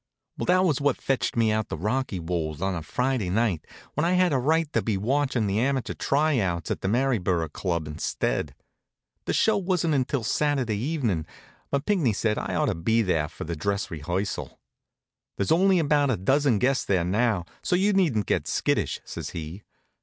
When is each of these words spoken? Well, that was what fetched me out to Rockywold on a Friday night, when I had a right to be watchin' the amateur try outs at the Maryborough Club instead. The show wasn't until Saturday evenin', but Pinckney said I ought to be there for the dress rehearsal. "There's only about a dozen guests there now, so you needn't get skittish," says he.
Well, 0.35 0.47
that 0.47 0.65
was 0.65 0.81
what 0.81 0.99
fetched 0.99 1.35
me 1.37 1.51
out 1.51 1.69
to 1.69 1.77
Rockywold 1.77 2.59
on 2.59 2.73
a 2.73 2.81
Friday 2.81 3.29
night, 3.29 3.67
when 3.93 4.03
I 4.03 4.13
had 4.13 4.33
a 4.33 4.39
right 4.39 4.65
to 4.73 4.81
be 4.81 4.97
watchin' 4.97 5.45
the 5.45 5.59
amateur 5.59 5.93
try 5.93 6.39
outs 6.39 6.71
at 6.71 6.81
the 6.81 6.87
Maryborough 6.87 7.49
Club 7.49 7.85
instead. 7.85 8.55
The 9.25 9.33
show 9.33 9.57
wasn't 9.59 9.93
until 9.93 10.23
Saturday 10.23 10.77
evenin', 10.77 11.27
but 11.69 11.85
Pinckney 11.85 12.13
said 12.13 12.39
I 12.39 12.55
ought 12.55 12.65
to 12.65 12.73
be 12.73 13.03
there 13.03 13.27
for 13.27 13.43
the 13.43 13.55
dress 13.55 13.91
rehearsal. 13.91 14.59
"There's 15.37 15.51
only 15.51 15.77
about 15.77 16.09
a 16.09 16.17
dozen 16.17 16.57
guests 16.57 16.83
there 16.83 17.05
now, 17.05 17.45
so 17.61 17.75
you 17.75 17.93
needn't 17.93 18.25
get 18.25 18.47
skittish," 18.47 19.01
says 19.05 19.29
he. 19.29 19.61